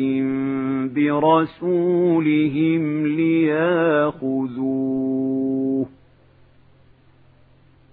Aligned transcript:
برسولهم 0.94 2.82
لياخذوه 3.06 4.72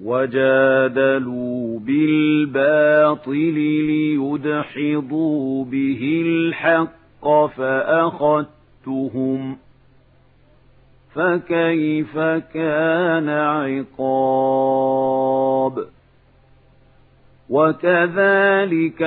وجادلوا 0.03 1.79
بالباطل 1.79 3.53
ليدحضوا 3.89 5.65
به 5.65 6.23
الحق 6.25 7.45
فأخذتهم 7.57 8.49
فكيف 11.13 12.17
كان 12.53 13.29
عقاب 13.29 14.59
وكذلك 17.49 19.01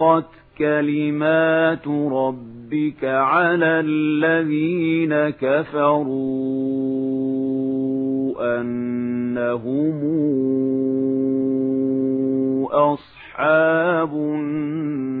حقت 0.00 0.24
كلمات 0.58 1.88
ربك 1.88 3.04
على 3.04 3.80
الذين 3.84 5.30
كفروا 5.30 6.00
أنهم 8.60 10.00
أصحاب 12.72 14.14
النار 14.14 15.20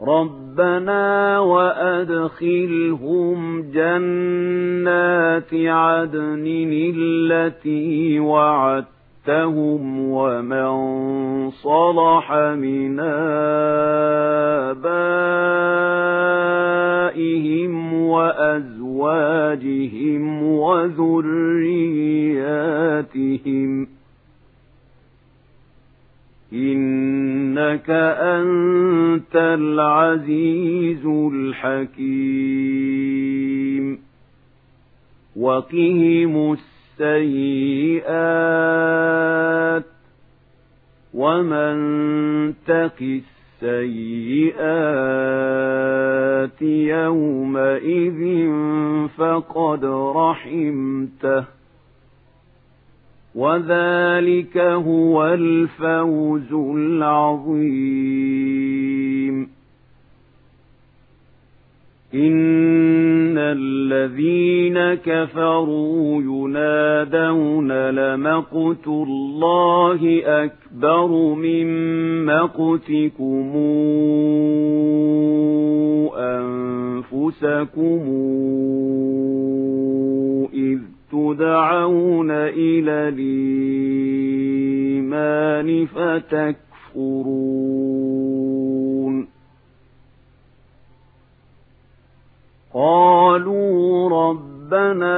ربنا 0.00 1.38
وأدخلهم 1.38 2.90
جنات 3.62 5.54
عدن 5.54 6.44
التي 6.96 8.20
وعدتهم 8.20 10.10
ومن 10.10 10.70
صلح 11.50 12.32
من 12.34 13.00
آبائهم 13.00 13.72
وأزواجهم 17.94 19.22
وذرياتهم 20.42 21.96
إنك 26.52 27.90
أنت 28.20 29.36
العزيز 29.36 31.06
الحكيم 31.06 32.46
وقهم 35.36 36.56
السيئات 37.00 38.16
ومن 41.14 41.76
تق 42.66 43.20
السيئات 43.62 44.66
يومئذ 46.62 48.50
فقد 49.16 49.84
رحمته 50.16 51.55
وذلك 53.36 54.58
هو 54.58 55.26
الفوز 55.26 56.52
العظيم 56.52 58.16
إن 62.14 63.38
الذين 63.38 64.94
كفروا 64.94 66.22
ينادون 66.22 67.72
لمقت 67.90 68.86
الله 68.86 70.22
أكبر 70.24 71.34
من 71.34 71.66
مقتكم 72.24 73.52
أنفسكم 76.16 78.00
إذ 80.54 80.95
تدعون 81.12 82.30
إلى 82.30 83.08
الإيمان 85.08 85.86
فتكفرون. 85.86 87.46
قالوا 92.74 94.08
ربنا 94.10 95.16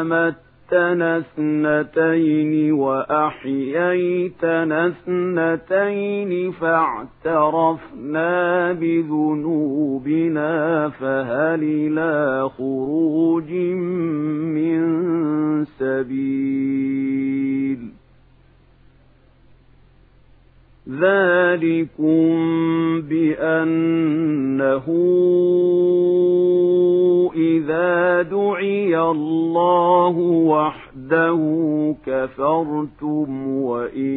أمت 0.00 0.47
أمتنا 0.72 1.18
اثنتين 1.18 2.72
وأحييتنا 2.72 4.86
اثنتين 4.86 6.50
فاعترفنا 6.52 8.32
بذنوبنا 8.72 10.52
فهل 10.88 11.62
إلى 11.62 12.48
خروج 12.48 13.52
من 14.54 14.84
سبيل 15.64 17.67
ذلكم 20.90 22.28
بأنه 23.00 24.86
إذا 27.36 28.22
دعي 28.22 29.00
الله 29.00 30.16
وحده 30.52 31.40
كفرتم 32.06 33.46
وإن 33.48 34.14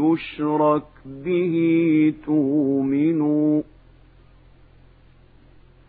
يشرك 0.00 0.82
به 1.06 1.54
تؤمنوا 2.26 3.62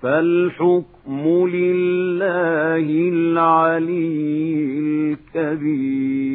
فالحكم 0.02 1.48
لله 1.48 3.10
العلي 3.14 4.80
الكبير 5.36 6.30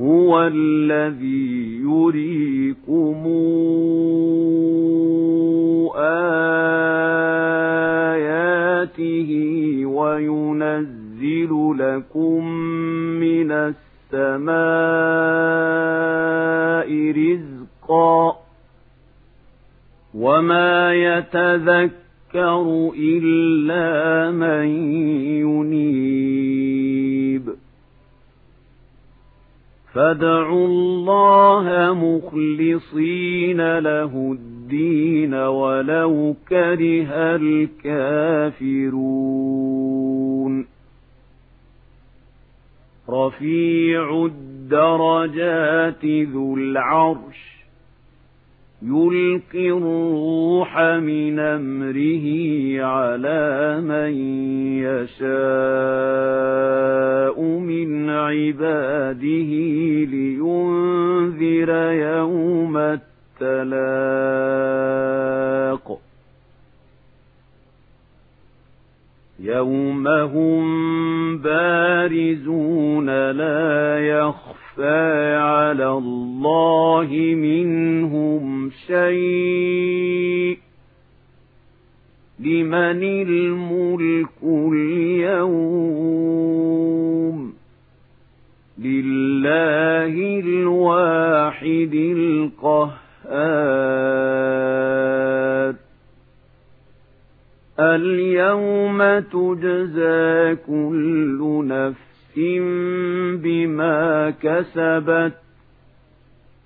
هو 0.00 0.50
الذي 0.52 1.80
يريكم 1.82 3.26
آياته 8.84 9.30
وينزل 9.86 11.74
لكم 11.78 12.48
من 13.20 13.52
السماء 13.52 14.54
رزقا 17.10 18.36
وما 20.14 20.94
يتذكر 20.94 22.92
إلا 22.96 24.30
من 24.30 24.66
ينيب. 25.46 26.34
فادعوا 29.94 30.66
الله 30.66 31.94
مخلصين 31.94 33.78
له 33.78 34.32
الدين 34.32 35.34
ولو 35.34 36.36
كره 36.48 37.06
الكافرون. 37.36 39.14
رفيع 43.10 44.26
الدرجات 44.26 46.04
ذو 46.04 46.56
العرش 46.56 47.53
يلقي 48.86 49.70
الروح 49.70 50.78
من 50.78 51.38
أمره 51.38 52.26
على 52.84 53.80
من 53.80 54.12
يشاء 54.84 55.34
من 57.42 58.10
عباده 58.10 59.50
لينذر 60.04 61.70
يوم 61.92 62.76
الطلاق 63.40 64.34
يوم 69.40 70.08
هم 70.08 70.64
بارزون 71.38 73.30
لا 73.30 73.98
يخفى 74.78 75.36
على 75.36 75.88
الله 75.88 77.08
منهم 77.34 78.70
شيء 78.86 80.58
لمن 82.40 83.02
الملك 83.02 84.28
اليوم 84.42 85.84
لله 88.78 90.40
الواحد 90.40 91.94
القهار 91.94 92.94
اليوم 97.78 98.98
تجزى 99.18 100.56
كل 100.66 101.64
نفس 101.66 102.13
بما 103.36 104.30
كسبت 104.30 105.32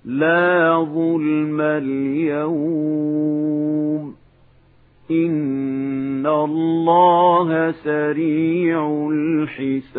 لا 0.05 0.85
ظلم 0.93 1.61
اليوم 1.61 2.99
إن 5.11 6.27
الله 6.27 7.71
سريع 7.71 9.09
الحساب 9.11 9.89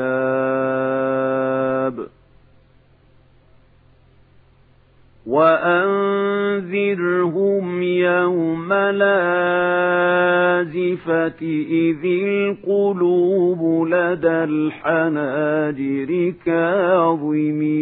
وأنذرهم 6.51 7.83
يوم 7.83 8.73
لازفة 8.73 9.01
إذ 11.71 12.05
القلوب 12.05 13.89
لدى 13.89 14.45
الحناجر 14.45 16.35
كاظمين. 16.47 17.81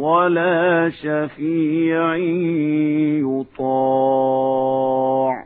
ولا 0.00 0.90
شفيع 0.90 2.16
يطاع. 3.56 5.45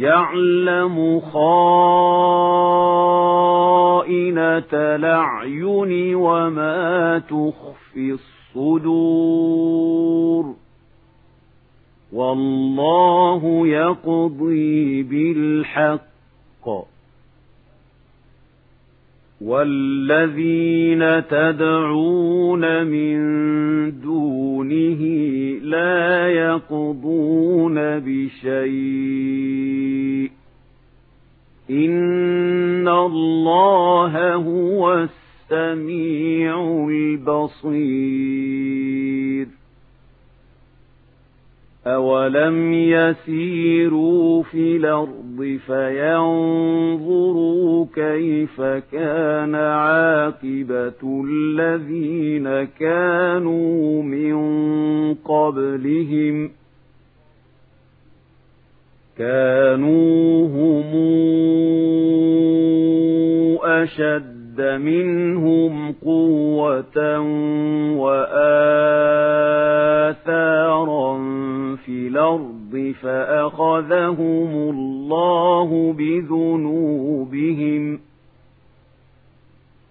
يعلم 0.00 1.20
خائنة 1.20 1.40
الأعين 4.72 6.14
وما 6.14 7.18
تخفي 7.18 8.18
الصدور 8.56 10.54
والله 12.12 13.66
يقضي 13.66 15.02
بالحق 15.02 16.00
والذين 19.40 21.26
تدعون 21.28 22.86
من 22.86 23.20
دونه 24.00 25.00
لا 25.62 26.28
يقضون 26.28 27.74
بشيء 27.98 29.10
إن 31.70 32.88
الله 32.88 34.34
هو 34.34 35.08
السميع 35.50 36.86
البصير 36.90 38.69
أولم 41.94 42.72
يسيروا 42.72 44.42
في 44.42 44.76
الأرض 44.76 45.58
فينظروا 45.66 47.40
كيف 47.94 48.60
كان 48.92 49.54
عاقبة 49.54 51.24
الذين 51.28 52.64
كانوا 52.64 54.02
من 54.02 54.34
قبلهم 55.14 56.50
كانوا 59.18 60.46
هم 60.46 60.90
أشد 63.62 64.60
منهم 64.60 65.92
قوة 65.92 67.20
وآثارا 69.90 70.10
الأرض 71.90 72.94
فأخذهم 73.02 74.70
الله 74.70 75.94
بذنوبهم 75.98 77.50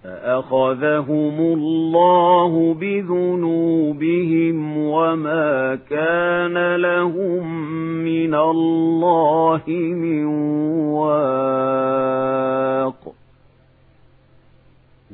فأخذهم 0.03 1.39
الله 1.39 2.73
بذنوبهم 2.73 4.57
وما 4.77 5.75
كان 5.89 6.75
لهم 6.75 7.63
من 8.03 8.35
الله 8.35 9.61
من 9.93 10.25
واق 10.95 11.99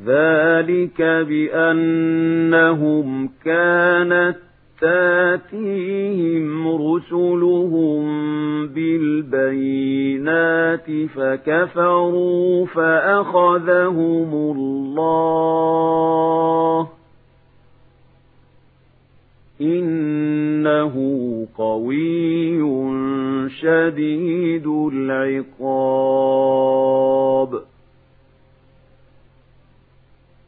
ذلك 0.06 1.02
بأنهم 1.28 2.50
كانت 3.46 4.45
تاتيهم 4.82 6.68
رسلهم 6.68 8.06
بالبينات 8.68 10.06
فكفروا 11.16 12.66
فأخذهم 12.66 14.34
الله 14.34 15.06
إنه 19.62 20.96
قوي 21.58 22.60
شديد 23.50 24.68
العقاب 24.94 26.16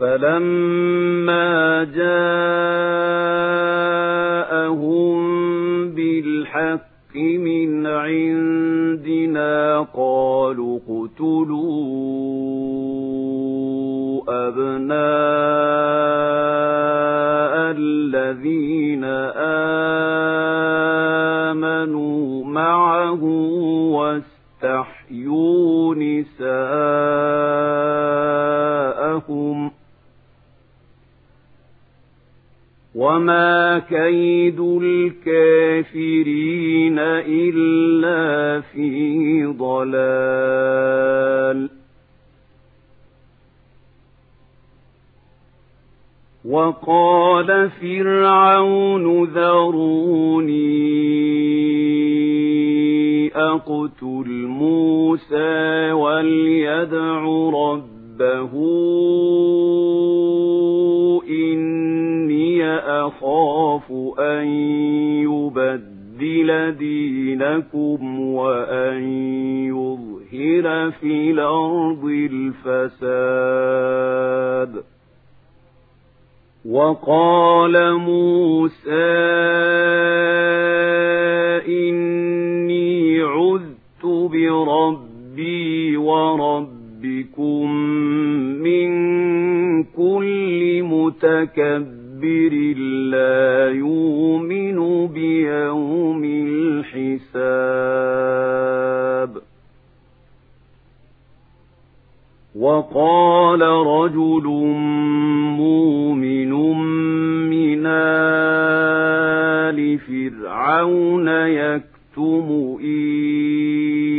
فلما 0.00 1.84
جاءهم 1.84 2.30
بالحق 5.90 7.16
من 7.16 7.86
عندنا 7.86 9.80
قالوا 9.94 10.78
اقتلوا 10.78 11.70
أبناء 14.28 15.00
الذين 17.76 19.04
آمنوا 21.54 22.44
معه 22.44 23.24
واستحيوا 24.62 25.94
نساءهم 25.94 26.80
وما 32.94 33.78
كيد 33.78 34.60
الكافرين 34.82 36.18
إلا 36.98 38.60
في 38.60 39.44
ضلال 39.46 40.90
وقال 46.44 47.70
فرعون 47.70 49.24
ذروني 49.24 50.70
أقتل 53.36 54.46
موسى 54.46 55.92
وليدع 55.92 57.22
ربه 57.54 58.50
أخاف 62.84 63.92
أن 64.18 64.46
يبدل 65.24 66.76
دينكم 66.78 68.20
وأن 68.20 69.02
يظهر 69.66 70.90
في 70.90 71.30
الأرض 71.30 72.04
الفساد. 72.84 74.82
وقال 76.64 77.94
موسى 77.94 78.90
إني 81.68 83.22
عذت 83.22 84.04
بربي 84.04 85.96
وربكم 85.96 87.70
من 88.62 88.90
كل 89.84 90.82
متكبر 90.82 91.99
لا 93.10 93.70
يؤمن 93.70 95.06
بيوم 95.06 96.24
الحساب. 96.24 97.50
وقال 102.58 103.62
رجل 103.62 104.46
مؤمن 105.58 106.52
من 107.50 107.86
آل 107.86 108.38
فرعون 109.98 111.28
يكتم 111.28 112.76
إيمانه 112.80 114.10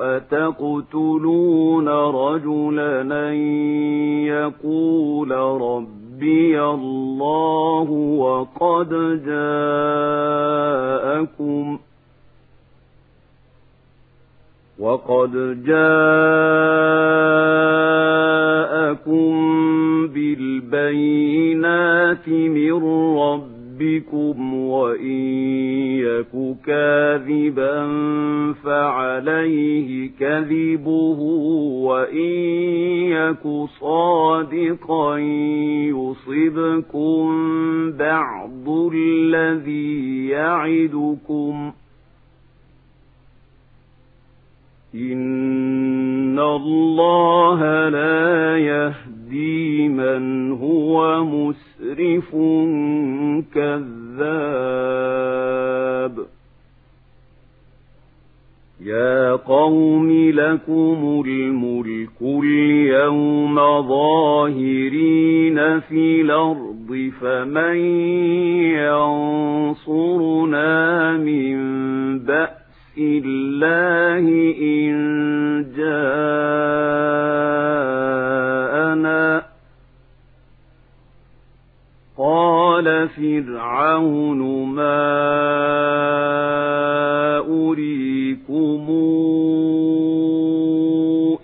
أتقتلون 0.00 1.88
رجلا 1.88 3.02
أن 3.02 3.34
يقول 4.48 5.30
ربي 5.60 6.60
الله 6.62 7.90
وقد 8.18 8.88
جاءكم 10.08 11.78
وقد 14.78 15.32
جاءكم 18.98 19.28
بالبينات 20.14 21.48
من 22.28 22.72
ربكم 23.18 24.54
وإن 24.54 25.37
كاذبا 26.66 27.86
فعليه 28.64 30.10
كذبه 30.20 31.20
وإن 31.88 32.30
يك 33.10 33.68
صادقا 33.80 35.18
يصبكم 35.88 37.26
بعض 37.92 38.68
الذي 38.94 40.28
يعدكم 40.28 41.72
إن 44.94 46.38
الله 46.38 47.88
لا 47.88 48.58
يهدي 48.58 49.88
من 49.88 50.52
هو 50.52 51.24
مسرف 51.24 52.30
كذاب 53.54 53.97
يا 58.98 59.32
قوم 59.32 60.10
لكم 60.30 61.22
الملك 61.26 62.22
اليوم 62.22 63.54
ظاهرين 63.88 65.58
في 65.80 66.20
الأرض 66.20 67.10
فمن 67.20 67.76
ينصرنا 69.78 71.12
من 71.16 71.58
بأس 72.18 72.58
الله 72.98 74.28
إن 74.60 74.96
جاءنا 75.76 76.68
قال 82.18 83.08
فرعون 83.08 84.40
ما 84.74 85.18
أريكم 87.38 87.97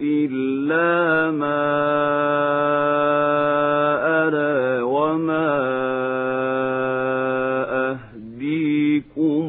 إلا 0.01 1.31
ما 1.31 1.65
أرى 4.27 4.83
وما 4.83 5.51
أهديكم 7.91 9.47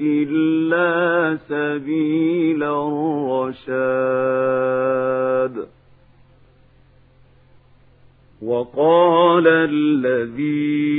إلا 0.00 1.38
سبيل 1.48 2.62
الرشاد 2.62 4.08
وقال 8.42 9.48
الذي 9.48 10.98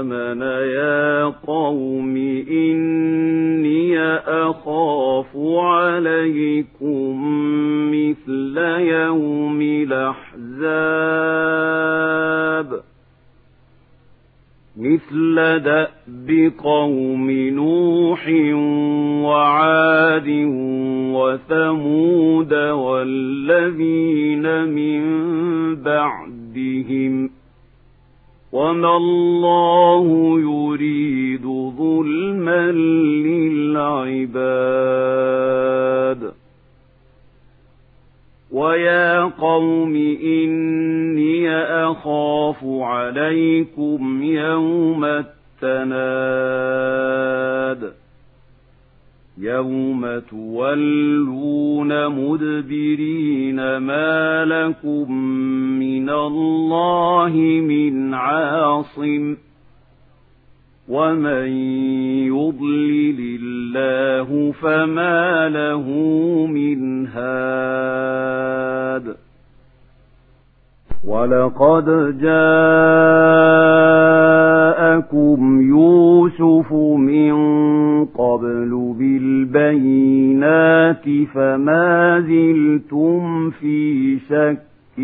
آمَنَ 0.00 0.42
يَا 0.78 1.24
قَوْمِ 1.24 2.16
إِنِّي 2.50 3.98
أَخَافُ 4.26 5.36
عَلَيْكُمْ 5.56 7.22
مِثْلَ 7.94 8.58
يَوْمِ 8.80 9.58
الْأَحْزَابِ 9.62 10.74
مِثْلَ 14.76 15.34
دَأْبِ 15.60 16.52
قَوْمِ 16.64 17.30
نُوحٍ 17.30 18.28
وَعَادٍ 19.26 20.28
وَثَمُودَ 21.14 22.54
وَالَّذِينَ 22.54 24.46
مِنْ 24.68 25.02
بَعْدِهِمْ 25.74 27.28
ۗ 27.28 27.30
وما 28.54 28.96
الله 28.96 30.06
يريد 30.40 31.46
ظلما 31.78 32.72
للعباد 34.22 34.54
ويا 38.52 39.22
قوم 39.22 39.96
إني 40.22 41.50
أخاف 41.90 42.64
عليكم 42.64 44.22
يوم 44.22 45.04
التناد 45.62 46.54
يوم 49.38 50.18
تولون 50.18 52.08
مدبرين 52.08 53.76
ما 53.76 54.44
لكم 54.44 55.12
من 55.78 56.10
الله 56.10 57.32
من 57.68 58.14
عاصم 58.14 59.36
ومن 60.88 61.46
يضلل 62.26 63.38
الله 63.40 64.52
فما 64.52 65.48
له 65.48 65.88
من 66.46 67.06
هاد 67.06 68.44
ولقد 71.04 72.18
جاءكم 74.94 75.60
يوسف 75.60 76.72
من 76.98 77.34
قبل 78.04 78.94
بالبينات 78.98 81.04
فما 81.34 82.20
زلتم 82.20 83.50
في 83.50 84.18
شك 84.28 84.98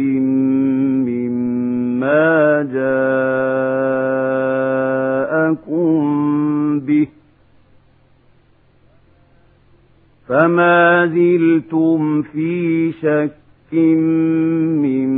مما 1.04 2.62
جاءكم 5.42 6.80
به 6.80 7.08
فما 10.28 11.06
زلتم 11.06 12.22
في 12.22 12.92
شك 12.92 13.30
مما 13.72 15.09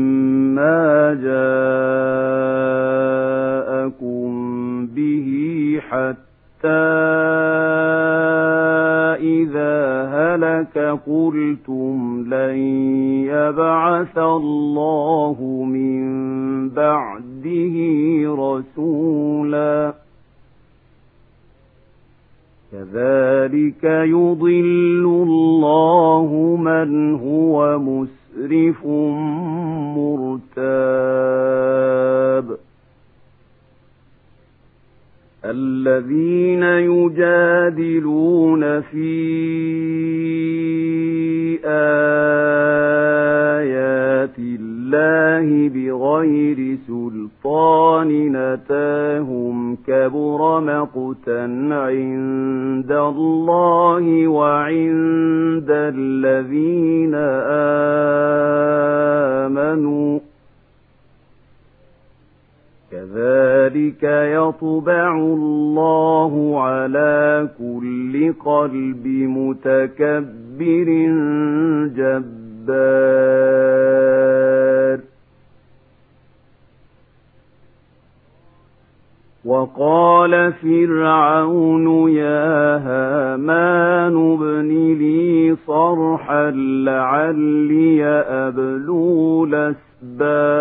وقال 79.63 80.53
فرعون 80.53 82.11
يا 82.11 82.77
هامان 82.77 84.33
ابن 84.33 84.69
لي 84.99 85.57
صرحا 85.67 86.51
لعلي 86.85 88.05
أبلو 88.29 89.45
الأسباب. 89.45 90.57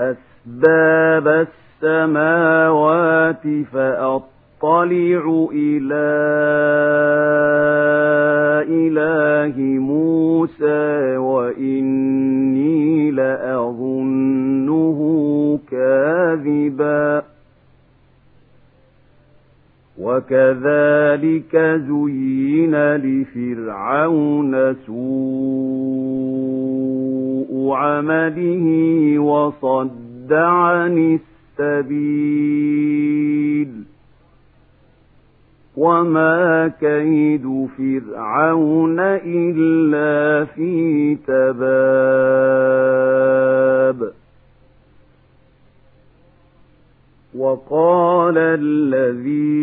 أسباب 0.00 1.46
السماوات 1.82 3.46
فأطلع 3.72 4.29
إلى 5.52 6.10
إله 8.68 9.56
موسى 9.80 11.16
وإني 11.16 13.10
لأظنه 13.10 15.00
كاذبا 15.70 17.22
وكذلك 20.00 21.56
زين 21.56 22.74
لفرعون 22.96 24.74
سوء 24.86 26.20
عمله 27.72 29.18
وصد 29.18 30.32
عن 30.32 31.18
السبيل 31.60 32.70
وما 35.80 36.68
كيد 36.80 37.68
فرعون 37.78 39.00
إلا 39.24 40.44
في 40.44 41.14
تباب 41.26 41.60
وقال 47.38 48.34
الذي 48.38 49.60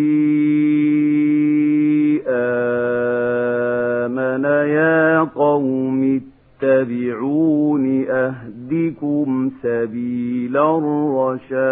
آمن 2.27 4.43
يا 4.69 5.19
قوم 5.19 6.21
اتبعون 6.63 8.05
أهدكم 8.09 9.51
سبيل 9.63 10.57
الرشاد 10.57 11.66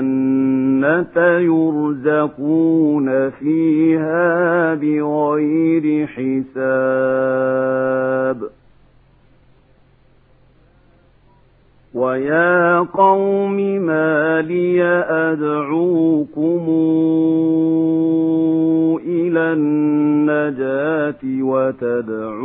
الجنة 0.00 1.16
يرزقون 1.38 3.30
فيها 3.30 4.74
بغير 4.74 6.06
حساب. 6.06 6.40
ويا 11.94 12.78
قوم 12.78 13.56
ما 13.56 14.42
لي 14.42 14.82
أدعوكم 15.08 16.66
إلى 19.06 19.52
النجاة 19.52 21.18
وتدعونني 21.42 22.40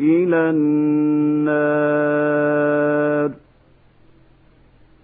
إلى 0.00 0.50
النار. 0.50 2.06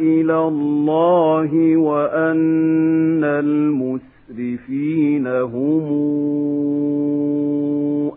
إلى 0.00 0.48
الله 0.48 1.76
وأن 1.76 3.24
المسرفين 3.24 5.26
هم 5.26 5.86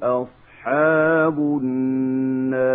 أصحاب 0.04 1.40
النار. 1.40 2.74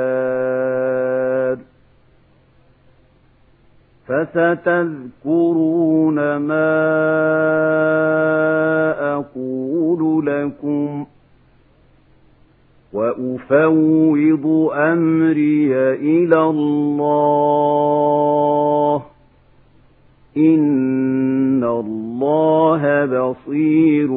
فستذكرون 4.08 6.36
ما 6.36 6.78
أقول 9.14 10.26
لكم 10.26 11.06
وأفوض 12.92 14.70
أمري 14.72 15.74
إلى 15.94 16.40
الله. 16.42 17.78
إن 20.36 21.64
الله 21.64 23.04
بصير 23.04 24.08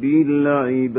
بالعباد. 0.00 0.98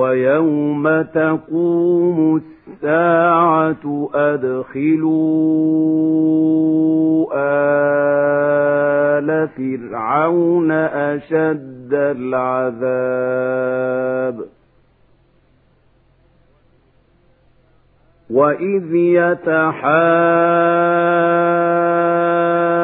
ويوم 0.00 1.02
تقوم 1.02 2.42
الساعة 2.72 4.08
أدخلوا 4.14 5.20
آل 9.18 9.48
فرعون 9.48 10.70
أشد 10.70 11.90
العذاب 11.92 13.20
وإذ 18.30 18.94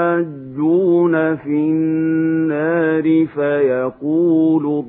يتحاجون 0.06 1.36
في 1.36 1.56
النار 1.70 3.26
فيقول 3.26 4.84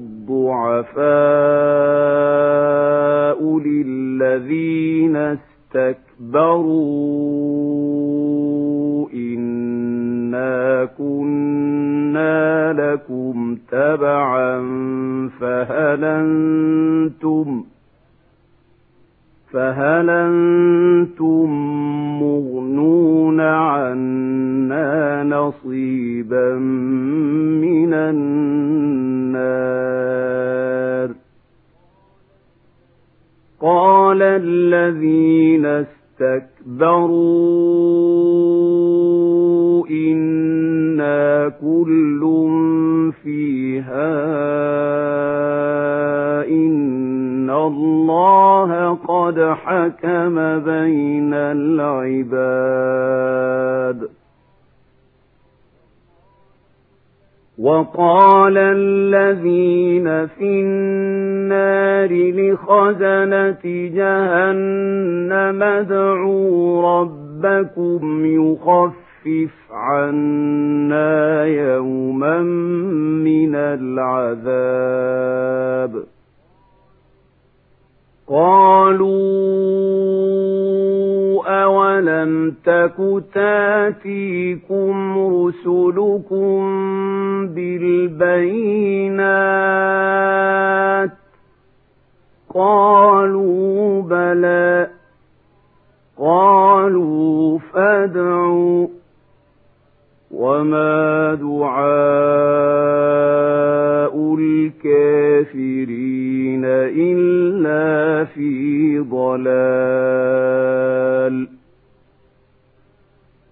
الضعفاء 1.88 3.60
للذين 3.60 5.16
استكبروا 5.16 5.98
إنا 9.14 10.86
كنا 10.98 12.74
لكم 12.74 13.58
تبعا 13.72 14.60
فهل 15.40 16.04
أنتم 16.04 17.64
فهل 19.58 20.10
أنتم 20.10 21.50
مغنون 22.22 23.40
عنا 23.42 25.24
نصيبا 25.24 26.54
من 26.54 27.94
النار؟ 27.94 29.48
قال 33.62 34.22
الذين 34.22 35.66
استكبروا 35.66 37.18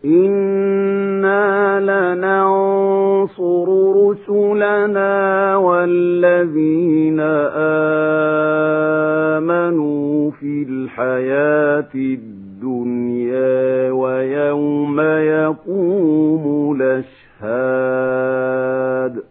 إنا 0.05 1.79
لننصر 1.79 3.67
رسلنا 4.07 5.55
والذين 5.55 7.19
آمنوا 9.35 10.31
في 10.31 10.65
الحياة 10.69 11.89
الدنيا 11.95 13.91
ويوم 13.91 14.99
يقوم 15.01 16.75
الأشهاد 17.45 19.23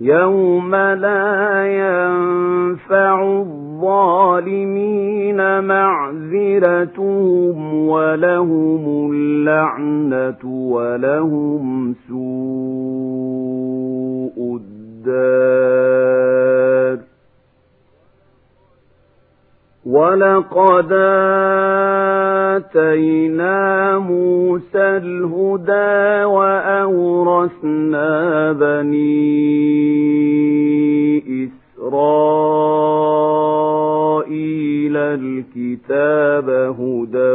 يوم 0.00 0.74
لا 0.76 1.66
ينفع 1.66 3.42
الظالمين 3.90 5.64
معذرتهم 5.64 7.58
ولهم 7.88 9.12
اللعنة 9.12 10.44
ولهم 10.44 11.94
سوء 12.08 12.30
الدار 15.06 15.50
ولقد 19.86 20.92
آتينا 22.56 23.98
موسى 23.98 24.78
الهدى 24.78 26.24
وأورثنا 26.24 28.08
بني 28.52 29.50
إسرائيل 31.44 32.99
الكتاب 34.96 36.50
هدى 36.50 37.34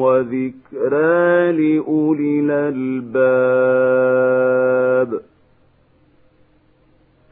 وذكرى 0.00 1.52
لأولي 1.52 2.40
الألباب. 2.40 4.00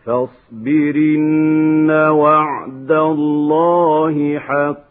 فاصبرن 0.04 1.90
وعد 1.90 2.92
الله 2.92 4.38
حق 4.38 4.88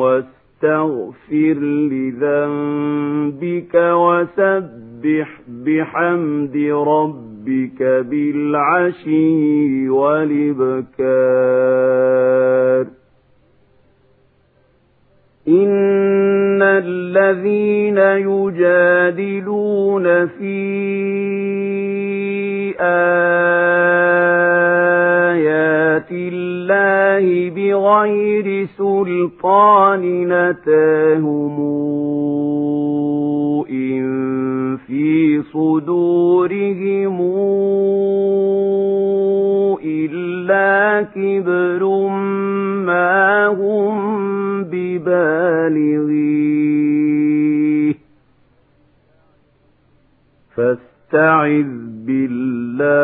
واستغفر 0.00 1.58
لذنبك 1.92 3.74
وسبح 3.74 5.28
بحمد 5.48 6.56
ربك 6.86 7.82
بالعشي 7.82 9.88
والإبكار. 9.88 10.98
إن 15.48 16.62
الذين 16.62 17.98
يجادلون 18.28 19.46
في 20.26 20.58
آيات 25.28 26.10
الله 26.12 27.50
بغير 27.50 28.66
سلطان 28.78 30.02
نتاهم 30.28 31.56
إن 31.60 33.17
في 34.86 35.42
صدورهم 35.42 37.18
إلا 39.84 41.02
كبر 41.02 42.08
ما 42.86 43.46
هم 43.46 44.64
ببالغيه. 44.64 45.08
فاستعذ 50.56 51.70
بالله 52.06 53.02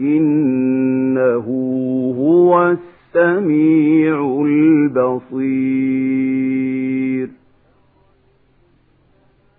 إنه 0.00 1.46
هو 2.18 2.70
السميع 2.70 4.16
البصير. 4.46 6.53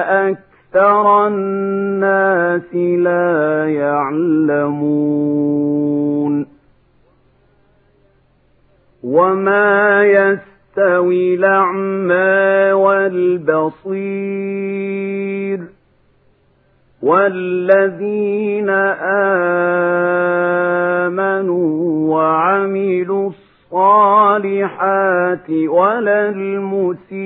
أكثر 0.08 1.26
الناس 1.26 2.74
لا 2.74 3.66
يعلمون 3.68 5.20
وما 9.02 10.04
يستوي 10.04 11.34
الأعمى 11.34 12.72
والبصير 12.72 14.40
والذين 17.02 18.70
آمنوا 21.08 21.70
وعملوا 22.16 23.30
الصالحات 23.72 25.50
ولا 25.50 26.28
المسيء 26.28 27.20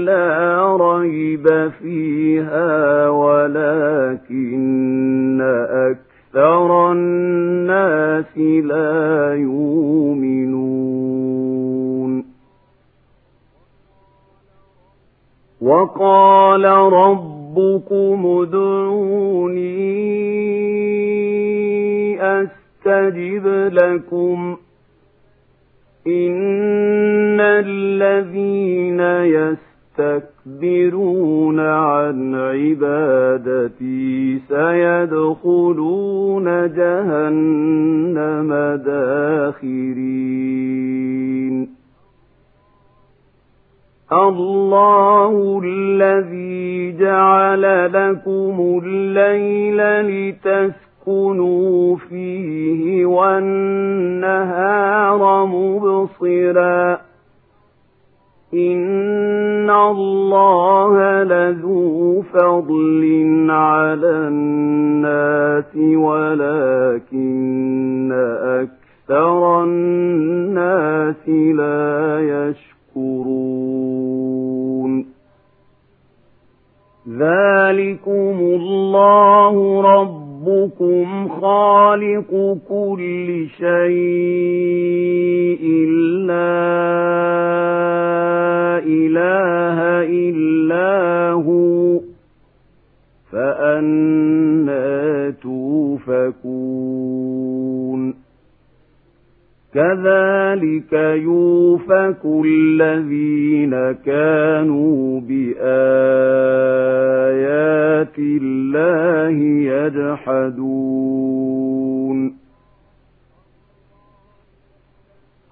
لا 0.05 0.77
ريب 0.81 1.71
فيها 1.83 3.09
ولكن 3.09 4.37
أكثر 5.71 6.93
الناس 6.93 8.39
لا 8.39 9.35
يؤمنون. 9.35 10.67
وقال 15.61 16.65
ربكم 16.93 18.27
ادعوني 18.43 19.87
أستجب 22.23 23.47
لكم. 23.73 24.57
إن 26.07 27.41
الذين 27.41 29.01
يستكبرون 29.99 31.61
عن 31.61 32.35
عبادتي 32.35 34.07
سيدخلون 34.49 35.86
يجحدون. 109.87 111.27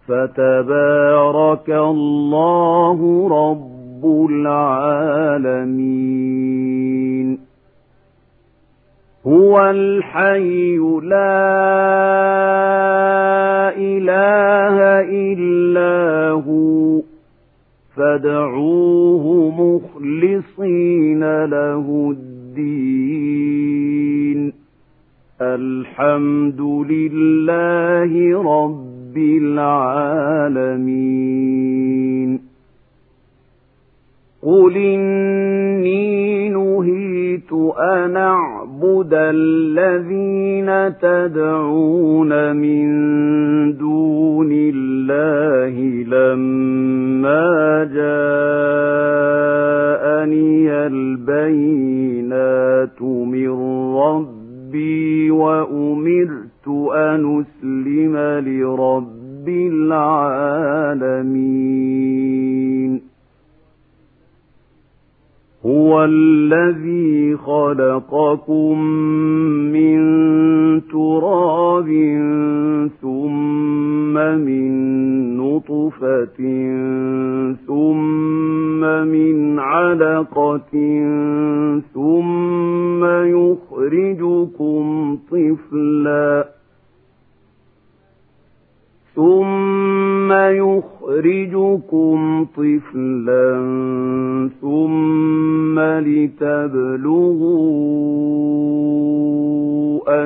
فتبارك 0.07 1.69
الله 1.69 3.27
رب 3.27 4.27
العالمين. 4.29 5.69
هو 9.27 9.69
الحي 9.69 10.77
لا 11.03 11.49
إله 13.77 15.01
إلا 15.09 16.31
هو. 16.31 17.08
فادعوه 17.95 19.51
مخلصين 19.61 21.45
له 21.45 22.15
الدين. 22.17 22.39
الحمد 25.41 26.61
لله 26.61 28.11
رب 28.43 29.17
العالمين. 29.17 30.29
قل 34.43 34.77
إني 34.77 36.49
نهيت 36.49 37.53
أن 37.79 38.17
أعبد 38.17 39.13
الذين 39.13 40.99
تدعون 41.01 42.55
من 42.55 42.87
دون 43.77 44.51
الله 44.51 44.88
لما 46.03 47.83
جاءني 47.93 49.29
البينات 50.87 52.49
من 53.01 53.49
ربي 53.95 55.31
وأمرت 55.31 56.67
أن 56.93 57.41
أسلم 57.41 58.17
لرب 58.47 59.47
العالمين. 59.49 60.69
هو 65.65 66.03
الذي 66.03 67.37
خلقكم 67.37 68.79
من 69.71 69.99
تراب 70.81 71.87
ثم 73.01 74.13
من 74.13 74.69
نطفة 75.37 76.37
ثم 77.67 78.79
من 79.07 79.59
علقة 79.59 80.71
ثم 81.93 83.05
يخرجكم 83.05 85.17
طفلا 85.31 86.47
ثم 89.15 90.31
يخرجكم 90.33 90.98
طفلا 92.45 93.49
ثم 94.61 95.79
لتبلغوا 95.79 96.67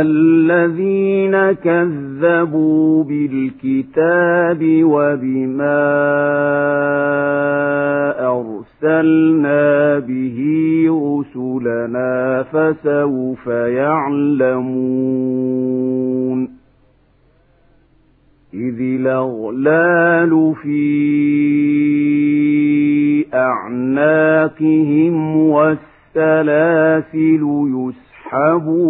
الذين 0.00 1.52
كذبوا 1.52 3.04
بالكتاب 3.04 4.60
وبما 4.82 5.82
أرسلنا 8.20 9.98
به 9.98 10.38
رسلنا 10.88 12.42
فسوف 12.42 13.46
يعلمون 13.46 14.82
إذ 18.54 18.80
الأغلال 18.80 20.54
في 20.62 20.82
أعناقهم 23.34 25.36
والسلاسل 25.36 27.42
يسحبون 28.32 28.84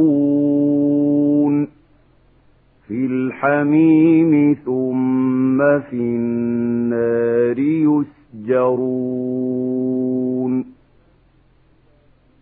في 2.88 3.06
الحميم 3.06 4.56
ثم 4.64 5.58
في 5.78 5.96
النار 5.96 7.58
يسجرون. 8.48 8.92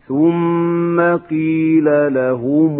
ثم 0.09 1.01
قيل 1.16 2.14
لهم 2.14 2.76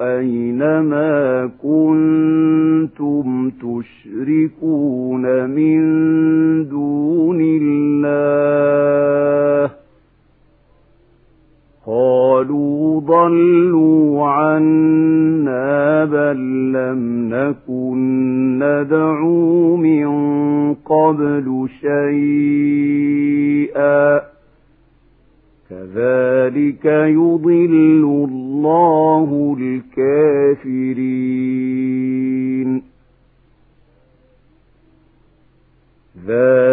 أين 0.00 0.80
ما 0.80 1.50
كنتم 1.62 2.66
كنتم 2.86 3.50
تشركون 3.50 5.24
من 5.50 5.78
دون 6.68 7.40
الله؟ 7.62 8.46
قالوا 11.86 13.00
ضلوا 13.00 14.28
عنا 14.28 16.04
بل 16.04 16.72
لم 16.72 17.28
نكن 17.34 17.96
ندعو 18.58 19.76
من 19.76 20.06
قبل 20.74 21.68
شيئا. 21.80 23.16
كذلك 25.70 26.84
يضل 26.84 28.28
الله 28.30 29.56
الكافرين. 29.60 31.06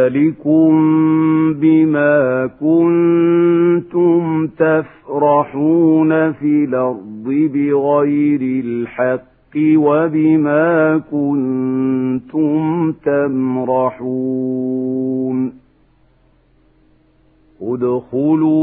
ذلكم 0.04 0.74
بما 1.54 2.50
كنتم 2.60 4.48
تفرحون 4.48 6.32
في 6.32 6.64
الأرض 6.64 7.24
بغير 7.54 8.42
الحق 8.66 9.24
وبما 9.76 10.98
كنتم 11.12 12.92
تمرحون 13.06 14.74
ادخلوا 17.62 18.54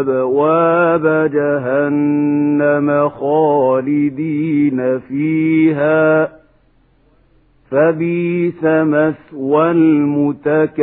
أبواب 0.00 1.30
جهنم 1.32 3.08
خالدين 3.08 4.98
فيها 4.98 6.43
فبيس 7.74 8.64
مثوى 8.64 9.70
المتكبرين 9.70 10.74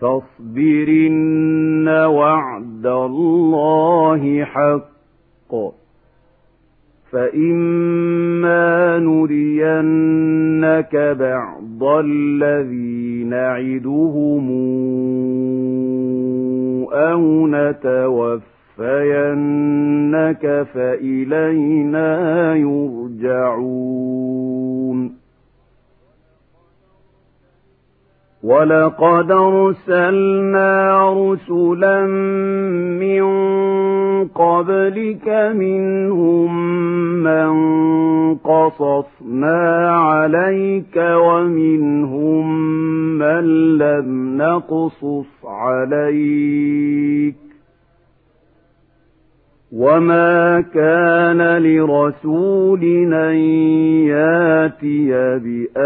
فاصبرن 0.00 1.88
وعد 1.88 2.86
الله 2.86 4.44
حق 4.44 5.54
فإما 7.12 8.98
نرينك 8.98 10.96
بعض 11.20 11.84
الذي 12.04 13.24
نعدهم 13.24 14.50
أو 16.92 17.46
نتوفينك 18.80 20.66
فإلينا 20.74 22.54
يرجعون 22.54 24.00
ولقد 28.42 29.32
ارسلنا 29.32 31.00
رسلا 31.12 32.06
من 33.00 33.24
قبلك 34.28 35.28
منهم 35.56 36.80
من 37.22 37.50
قصصنا 38.36 39.90
عليك 39.90 40.96
ومنهم 40.96 42.60
من 43.18 43.44
لم 43.78 44.36
نقصص 44.36 45.44
عليك 45.44 47.49
وما 49.72 50.60
كان 50.60 51.62
لرسول 51.62 52.84
أن 53.14 53.36
ياتي 54.10 55.10
بآية 55.38 55.80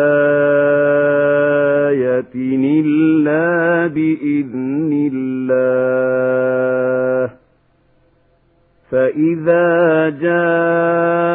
إلا 2.84 3.86
بإذن 3.86 5.10
الله 5.12 5.74
فإذا 8.90 10.08
جاء 10.08 11.34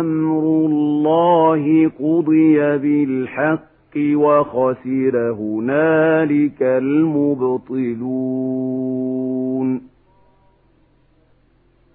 أمر 0.00 0.42
الله 0.66 1.90
قضي 2.00 2.78
بالحق 2.78 3.75
وخسر 3.98 5.30
هنالك 5.32 6.62
المبطلون. 6.62 8.36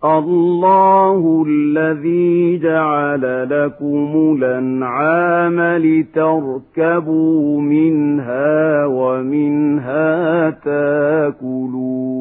الله 0.04 1.46
الذي 1.48 2.60
جعل 2.60 3.50
لكم 3.50 4.38
الأنعام 4.38 5.60
لتركبوا 5.78 7.62
منها 7.62 8.86
ومنها 8.86 10.50
تاكلون. 10.50 12.12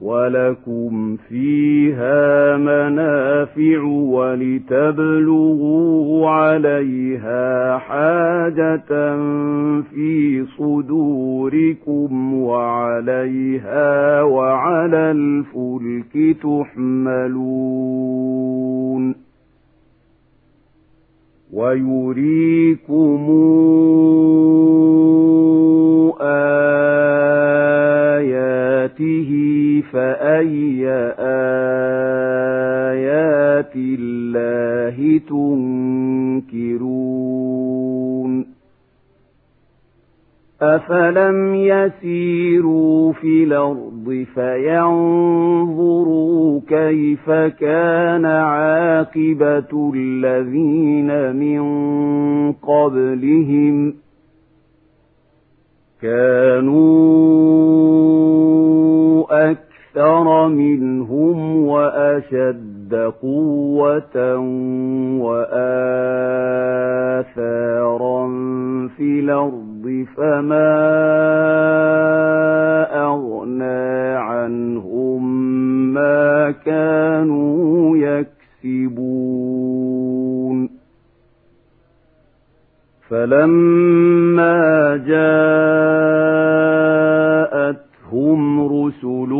ولكم 0.00 1.16
فيها 1.28 2.56
منافع 2.56 3.82
ولتبلغوا 4.70 5.60
عليها 6.30 7.78
حاجة 7.78 9.16
في 9.94 10.44
صدوركم 10.58 12.34
وعليها 12.34 14.22
وعلى 14.22 15.10
الفلك 15.10 16.36
تحملون 16.42 17.60
ويريكم 21.52 23.26
آياته 28.20 29.49
فأي 29.92 30.86
آيات 32.90 33.72
الله 33.76 35.20
تنكرون؟ 36.48 37.20
أفلم 40.62 41.54
يسيروا 41.54 43.12
في 43.12 43.44
الأرض 43.44 44.26
فينظروا 44.34 45.80
كيف 46.68 47.30
كان 47.60 48.24
عاقبة 48.24 49.92
الذين 49.94 51.36
من 51.36 51.62
قبلهم؟ 52.52 53.94
كانوا 56.02 57.10
أكثر 59.50 59.69
منهم 60.48 61.66
وأشد 61.66 63.12
قوة 63.22 64.36
وآثارا 65.20 65.48
في 68.96 69.20
الأرض 69.20 70.06
فما 70.16 70.72
أغنى 73.04 74.14
عنهم 74.16 75.22
ما 75.94 76.50
كانوا 76.50 77.96
يكسبون. 77.96 79.10
فلما 83.08 84.96
جاءتهم 84.96 85.90
رسلهم 88.60 89.39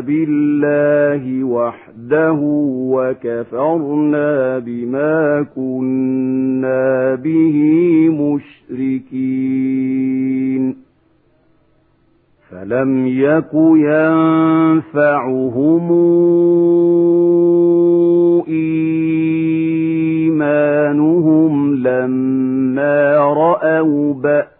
بالله 0.00 1.44
وحده 1.44 2.38
وكفرنا 2.92 4.58
بما 4.58 5.46
كنا 5.56 7.14
به 7.14 7.56
مشركين. 8.10 9.90
فلم 12.50 13.06
يك 13.06 13.54
ينفعهم 13.76 15.30
إيمانهم 20.40 21.74
لما 21.74 23.16
رأوا 23.16 24.14
بأسنا 24.14 24.59